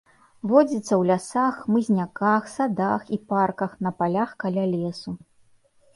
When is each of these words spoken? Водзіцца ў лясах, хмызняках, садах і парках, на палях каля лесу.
Водзіцца 0.51 0.85
ў 0.85 1.09
лясах, 1.09 1.59
хмызняках, 1.67 2.49
садах 2.55 3.01
і 3.19 3.19
парках, 3.35 3.71
на 3.89 3.95
палях 4.01 4.29
каля 4.45 4.65
лесу. 4.77 5.11